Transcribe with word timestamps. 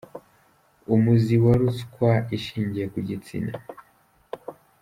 Umuzi 0.95 1.35
wa 1.43 1.53
ruswa 1.61 2.11
ishingiye 2.37 2.85
ku 2.93 2.99
gitsina…. 3.07 3.53